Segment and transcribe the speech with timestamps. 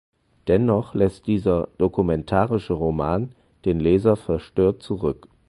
[0.47, 5.27] Dennoch lässt dieser „Dokumentarische Roman“ den Leser verstört zurück.